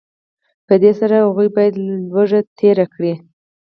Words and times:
په 0.67 0.73
دې 0.83 0.91
سره 0.99 1.15
هغوی 1.25 1.49
باید 1.57 1.73
لوږه 2.13 2.39
تېره 2.59 2.85
کړي 2.93 3.13